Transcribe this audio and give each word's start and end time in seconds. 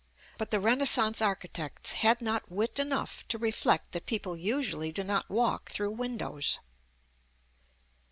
But 0.39 0.49
the 0.49 0.59
Renaissance 0.59 1.21
architects 1.21 1.91
had 1.91 2.23
not 2.23 2.51
wit 2.51 2.79
enough 2.79 3.23
to 3.27 3.37
reflect 3.37 3.91
that 3.91 4.07
people 4.07 4.35
usually 4.35 4.91
do 4.91 5.03
not 5.03 5.29
walk 5.29 5.69
through 5.69 5.91
windows. 5.91 6.57